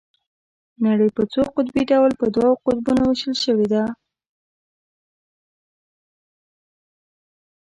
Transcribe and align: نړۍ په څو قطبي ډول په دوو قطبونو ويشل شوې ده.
نړۍ 0.85 1.09
په 1.17 1.23
څو 1.31 1.41
قطبي 1.55 1.83
ډول 1.91 2.11
په 2.19 2.25
دوو 2.35 2.51
قطبونو 2.65 3.03
ويشل 3.07 3.35
شوې 3.43 3.67
ده. 3.73 3.83